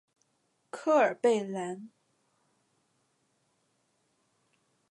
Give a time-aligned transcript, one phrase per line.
[0.71, 1.91] 科尔贝兰。